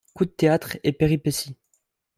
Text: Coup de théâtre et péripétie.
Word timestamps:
Coup 0.15 0.25
de 0.25 0.31
théâtre 0.31 0.77
et 0.83 0.93
péripétie. 0.93 1.55